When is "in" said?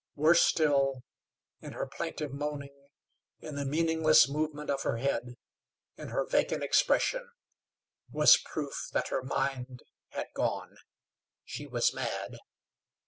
1.61-1.73, 3.39-3.53, 5.95-6.07